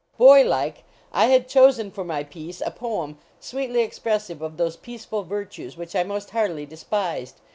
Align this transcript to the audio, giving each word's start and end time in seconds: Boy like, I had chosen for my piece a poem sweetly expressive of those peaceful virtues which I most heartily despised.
Boy 0.17 0.43
like, 0.43 0.83
I 1.13 1.25
had 1.25 1.47
chosen 1.47 1.91
for 1.91 2.03
my 2.03 2.23
piece 2.23 2.59
a 2.59 2.71
poem 2.71 3.19
sweetly 3.39 3.83
expressive 3.83 4.41
of 4.41 4.57
those 4.57 4.75
peaceful 4.75 5.21
virtues 5.21 5.77
which 5.77 5.95
I 5.95 6.01
most 6.01 6.31
heartily 6.31 6.65
despised. 6.65 7.39